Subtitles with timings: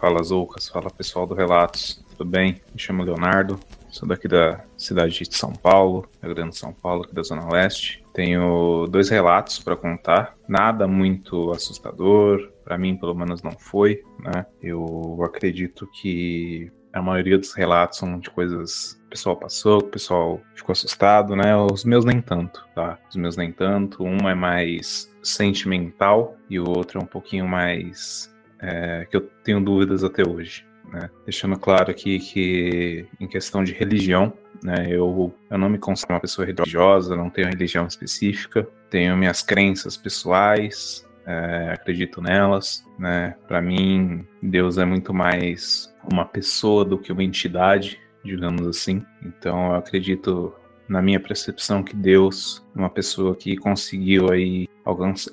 [0.00, 2.62] Fala Zoucas, fala pessoal do Relatos, tudo bem?
[2.72, 7.02] Me chamo Leonardo, sou daqui da cidade de São Paulo, Rio Grande de São Paulo,
[7.02, 8.02] aqui da Zona Leste.
[8.14, 14.46] Tenho dois relatos para contar, nada muito assustador, para mim pelo menos não foi, né?
[14.62, 19.88] Eu acredito que a maioria dos relatos são de coisas que o pessoal passou, que
[19.88, 21.54] o pessoal ficou assustado, né?
[21.54, 22.98] Os meus nem tanto, tá?
[23.10, 24.02] Os meus nem tanto.
[24.02, 28.29] Um é mais sentimental e o outro é um pouquinho mais
[28.62, 30.66] é, que eu tenho dúvidas até hoje.
[30.92, 31.08] Né?
[31.24, 36.20] Deixando claro aqui que, em questão de religião, né, eu, eu não me considero uma
[36.20, 42.84] pessoa religiosa, não tenho religião específica, tenho minhas crenças pessoais, é, acredito nelas.
[42.98, 43.34] Né?
[43.46, 49.04] Para mim, Deus é muito mais uma pessoa do que uma entidade, digamos assim.
[49.24, 50.52] Então, eu acredito
[50.88, 54.68] na minha percepção que Deus, uma pessoa que conseguiu aí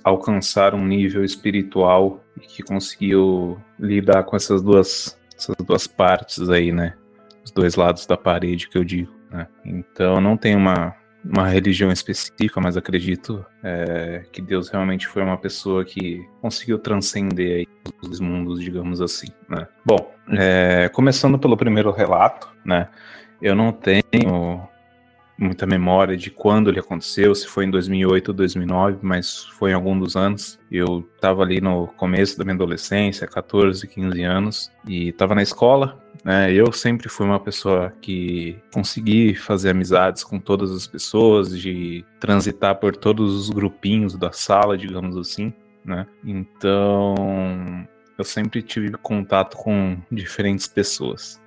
[0.03, 6.72] alcançar um nível espiritual e que conseguiu lidar com essas duas, essas duas partes aí,
[6.72, 6.94] né?
[7.44, 9.12] Os dois lados da parede que eu digo.
[9.31, 9.48] Né?
[9.66, 15.38] Então não tem uma, uma religião específica, mas acredito é, que Deus realmente foi uma
[15.38, 17.68] pessoa que conseguiu transcender aí
[18.02, 19.28] os mundos, digamos assim.
[19.50, 19.68] Né?
[19.85, 22.90] Bom, é, começando pelo primeiro relato, né?
[23.41, 24.68] Eu não tenho
[25.38, 29.74] muita memória de quando ele aconteceu, se foi em 2008 ou 2009, mas foi em
[29.74, 30.59] algum dos anos.
[30.72, 36.02] Eu estava ali no começo da minha adolescência, 14, 15 anos, e estava na escola.
[36.24, 36.52] Né?
[36.52, 42.76] Eu sempre fui uma pessoa que consegui fazer amizades com todas as pessoas, de transitar
[42.76, 45.53] por todos os grupinhos da sala, digamos assim.
[45.86, 46.06] Né?
[46.26, 47.16] Então,
[48.18, 51.40] eu sempre tive contato com diferentes pessoas.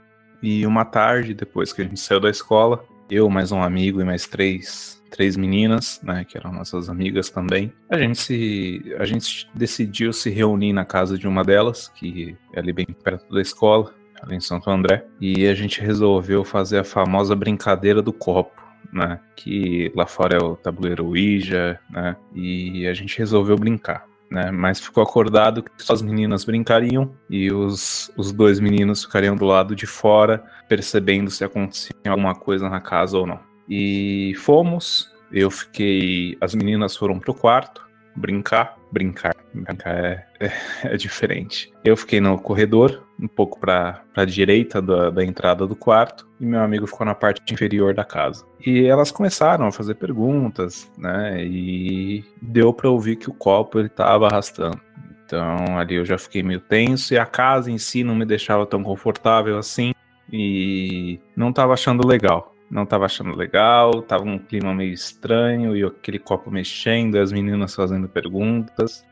[0.43, 4.05] E uma tarde, depois que a gente saiu da escola, eu, mais um amigo e
[4.05, 7.73] mais três, três meninas, né, que eram nossas amigas também.
[7.89, 12.61] A gente se, a gente decidiu se reunir na casa de uma delas, que é
[12.61, 16.85] ali bem perto da escola, ali em Santo André, e a gente resolveu fazer a
[16.85, 18.59] famosa brincadeira do copo.
[18.93, 24.51] Né, que lá fora é o tabuleiro Ouija, né, e a gente resolveu brincar né?
[24.51, 29.45] Mas ficou acordado que só as meninas brincariam e os, os dois meninos ficariam do
[29.45, 33.41] lado de fora, percebendo se acontecia alguma coisa na casa ou não.
[33.69, 36.37] E fomos, eu fiquei.
[36.41, 38.77] As meninas foram pro quarto brincar.
[38.93, 40.53] Brincar, brincar é, é,
[40.85, 41.73] é diferente.
[41.85, 46.45] Eu fiquei no corredor, um pouco para a direita da, da entrada do quarto, e
[46.45, 48.45] meu amigo ficou na parte inferior da casa.
[48.65, 51.45] E elas começaram a fazer perguntas, né?
[51.45, 54.81] E deu para ouvir que o copo ele tava arrastando.
[55.25, 58.67] Então ali eu já fiquei meio tenso e a casa em si não me deixava
[58.67, 59.95] tão confortável assim
[60.33, 65.83] e não tava achando legal não estava achando legal, tava um clima meio estranho e
[65.83, 69.05] aquele copo mexendo, as meninas fazendo perguntas.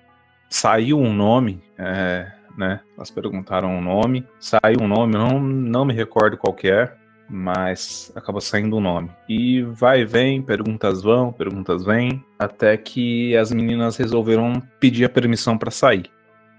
[0.48, 2.80] Saiu um nome, é, né?
[2.96, 6.92] Elas perguntaram um nome, saiu um nome, não, não me recordo qual é,
[7.28, 9.10] mas acabou saindo um nome.
[9.28, 15.08] E vai e vem, perguntas vão, perguntas vêm, até que as meninas resolveram pedir a
[15.08, 16.10] permissão para sair.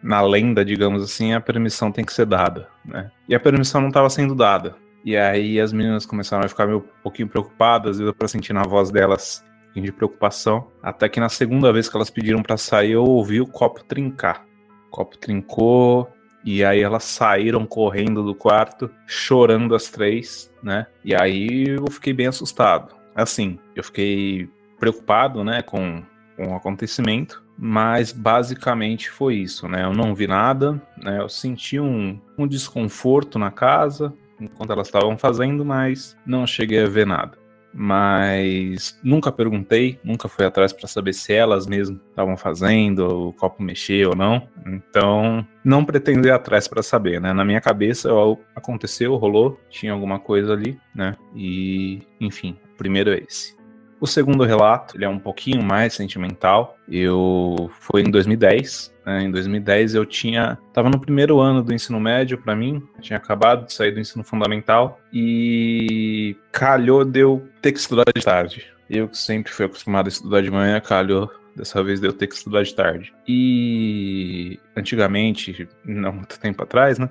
[0.03, 3.11] Na lenda, digamos assim, a permissão tem que ser dada, né?
[3.28, 4.75] E a permissão não estava sendo dada.
[5.03, 8.53] E aí as meninas começaram a ficar meio, um pouquinho preocupadas, e deu pra sentir
[8.53, 9.43] na voz delas
[9.75, 10.67] de preocupação.
[10.81, 14.46] Até que na segunda vez que elas pediram para sair, eu ouvi o copo trincar.
[14.87, 16.11] O copo trincou,
[16.43, 20.87] e aí elas saíram correndo do quarto, chorando as três, né?
[21.03, 22.95] E aí eu fiquei bem assustado.
[23.16, 24.49] Assim, eu fiquei
[24.79, 26.02] preocupado, né, com,
[26.37, 29.84] com o acontecimento, mas basicamente foi isso, né?
[29.84, 31.19] Eu não vi nada, né?
[31.19, 36.88] Eu senti um, um desconforto na casa, enquanto elas estavam fazendo, mas não cheguei a
[36.88, 37.38] ver nada.
[37.74, 43.62] mas nunca perguntei, nunca fui atrás para saber se elas mesmo estavam fazendo, o copo
[43.62, 44.47] mexeu ou não.
[44.66, 47.34] Então, não pretendo ir atrás para saber, né?
[47.34, 48.09] Na minha cabeça,
[48.56, 51.16] aconteceu, rolou, tinha alguma coisa ali, né?
[51.36, 53.59] E, enfim, o primeiro é esse.
[53.99, 56.78] O segundo relato, ele é um pouquinho mais sentimental.
[56.87, 58.93] Eu foi em 2010.
[59.05, 59.23] Né?
[59.23, 63.66] Em 2010 eu tinha, estava no primeiro ano do ensino médio para mim, tinha acabado
[63.66, 68.66] de sair do ensino fundamental e calhou de eu ter que estudar de tarde.
[68.90, 71.29] Eu que sempre fui acostumado a estudar de manhã, calhou
[71.59, 73.13] Dessa vez deu ter que estudar de tarde.
[73.28, 77.09] E antigamente, não muito tempo atrás, né?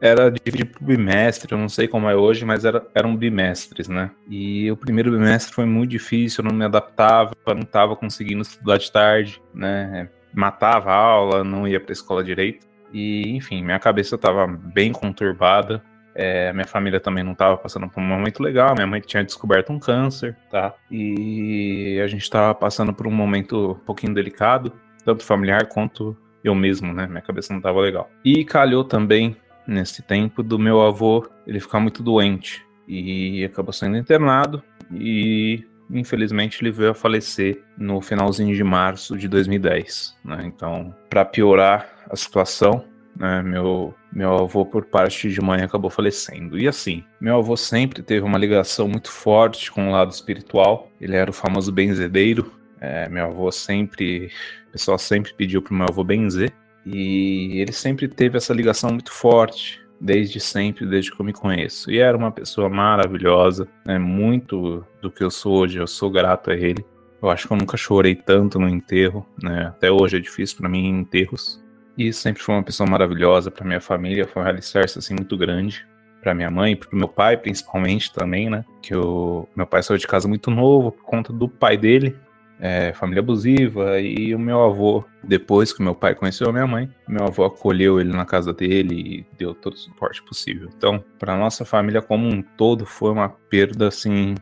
[0.00, 4.10] Era dividido por bimestre, eu não sei como é hoje, mas era, eram bimestres, né?
[4.28, 8.78] E o primeiro bimestre foi muito difícil, eu não me adaptava, não estava conseguindo estudar
[8.78, 10.08] de tarde, né?
[10.32, 12.66] Matava a aula, não ia para a escola direito.
[12.92, 15.82] E, enfim, minha cabeça estava bem conturbada.
[16.14, 18.74] É, minha família também não estava passando por um momento legal.
[18.74, 20.74] Minha mãe tinha descoberto um câncer, tá?
[20.90, 24.72] E a gente estava passando por um momento um pouquinho delicado,
[25.04, 27.06] tanto familiar quanto eu mesmo, né?
[27.06, 28.08] Minha cabeça não estava legal.
[28.24, 29.36] E calhou também
[29.70, 34.62] nesse tempo do meu avô ele ficar muito doente e acabou sendo internado
[34.92, 40.16] e infelizmente ele veio a falecer no finalzinho de março de 2010.
[40.24, 40.42] Né?
[40.44, 42.84] Então, para piorar a situação,
[43.16, 46.58] né, meu, meu avô, por parte de mãe, acabou falecendo.
[46.58, 50.90] E assim, meu avô sempre teve uma ligação muito forte com o lado espiritual.
[51.00, 52.52] Ele era o famoso benzedeiro.
[52.80, 54.30] É, meu avô sempre,
[54.68, 56.52] o pessoal sempre pediu para meu avô benzer.
[56.84, 61.90] E ele sempre teve essa ligação muito forte, desde sempre, desde que eu me conheço.
[61.90, 63.98] E era uma pessoa maravilhosa, né?
[63.98, 66.84] muito do que eu sou hoje, eu sou grato a ele.
[67.22, 69.66] Eu acho que eu nunca chorei tanto no enterro, né?
[69.66, 71.62] Até hoje é difícil para mim enterros.
[71.98, 75.86] E sempre foi uma pessoa maravilhosa para minha família, foi um alicerce assim muito grande
[76.22, 78.64] para minha mãe, para meu pai principalmente também, né?
[78.80, 82.16] Que o meu pai saiu de casa muito novo por conta do pai dele,
[82.60, 86.88] é, família abusiva, e o meu avô, depois que meu pai conheceu a minha mãe,
[87.08, 90.68] meu avô acolheu ele na casa dele e deu todo o suporte possível.
[90.76, 94.34] Então, para nossa família como um todo, foi uma perda assim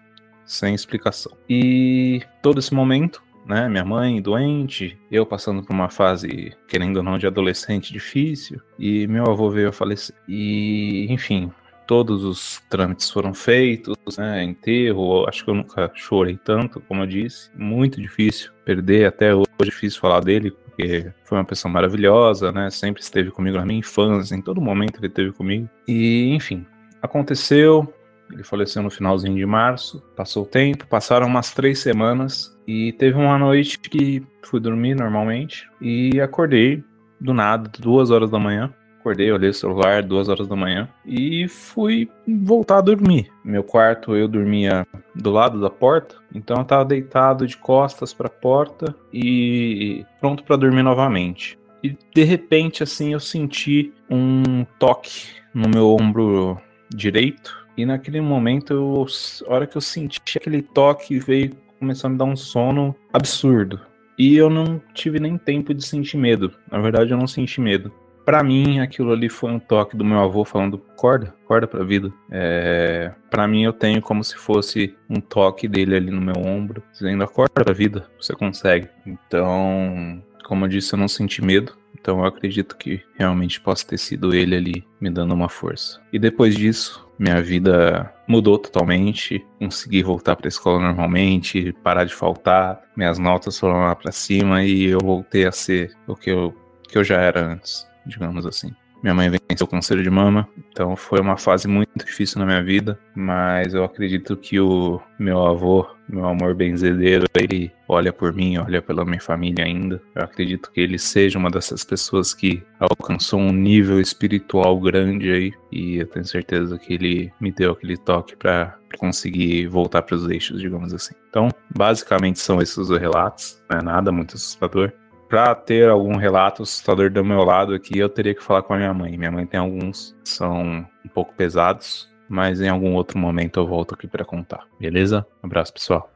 [0.44, 1.32] sem explicação.
[1.49, 7.03] E todo esse momento, né, minha mãe doente, eu passando por uma fase, querendo ou
[7.03, 10.15] não, de adolescente difícil, e meu avô veio a falecer.
[10.26, 11.50] E, enfim,
[11.88, 17.06] todos os trâmites foram feitos, né, enterro, acho que eu nunca chorei tanto, como eu
[17.06, 22.52] disse, muito difícil perder, até hoje é difícil falar dele, porque foi uma pessoa maravilhosa,
[22.52, 26.67] né, sempre esteve comigo na minha infância, em todo momento ele esteve comigo, e enfim,
[27.00, 27.91] aconteceu,
[28.31, 33.17] ele faleceu no finalzinho de março, passou o tempo, passaram umas três semanas, e teve
[33.17, 36.84] uma noite que fui dormir normalmente, e acordei
[37.19, 41.49] do nada, duas horas da manhã, acordei, olhei o celular, duas horas da manhã, e
[41.49, 43.31] fui voltar a dormir.
[43.45, 48.27] Meu quarto eu dormia do lado da porta, então eu tava deitado de costas para
[48.27, 51.59] a porta e pronto para dormir novamente.
[51.83, 56.61] E de repente, assim, eu senti um toque no meu ombro
[56.91, 57.56] direito.
[57.77, 59.06] E naquele momento, eu,
[59.47, 63.81] a hora que eu senti aquele toque, veio começou a me dar um sono absurdo.
[64.19, 66.53] E eu não tive nem tempo de sentir medo.
[66.69, 67.93] Na verdade, eu não senti medo
[68.29, 72.13] para mim, aquilo ali foi um toque do meu avô falando: corda, corda pra vida.
[72.31, 76.83] É, para mim, eu tenho como se fosse um toque dele ali no meu ombro,
[76.93, 78.87] dizendo: acorda pra vida, você consegue.
[79.07, 81.73] Então, como eu disse, eu não senti medo.
[81.99, 85.99] Então, eu acredito que realmente possa ter sido ele ali me dando uma força.
[86.13, 89.43] E depois disso, minha vida mudou totalmente.
[89.58, 94.63] Consegui voltar para a escola normalmente, parar de faltar, minhas notas foram lá para cima
[94.63, 96.55] e eu voltei a ser o que eu,
[96.87, 98.72] que eu já era antes digamos assim.
[99.03, 102.62] Minha mãe venceu o câncer de mama, então foi uma fase muito difícil na minha
[102.62, 108.58] vida, mas eu acredito que o meu avô, meu amor benzedeiro, ele olha por mim,
[108.58, 110.03] olha pela minha família ainda.
[110.17, 115.53] Eu acredito que ele seja uma dessas pessoas que alcançou um nível espiritual grande aí,
[115.70, 120.29] e eu tenho certeza que ele me deu aquele toque para conseguir voltar para os
[120.29, 121.15] eixos, digamos assim.
[121.31, 124.93] Então, basicamente são esses os relatos, não é nada muito assustador
[125.29, 128.79] para ter algum relato assustador do meu lado aqui, eu teria que falar com a
[128.79, 129.17] minha mãe.
[129.17, 133.67] Minha mãe tem alguns que são um pouco pesados, mas em algum outro momento eu
[133.67, 134.65] volto aqui para contar.
[134.81, 135.27] Beleza?
[135.43, 136.11] Um abraço, pessoal.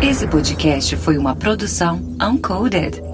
[0.00, 3.13] Esse podcast foi uma produção Uncoded.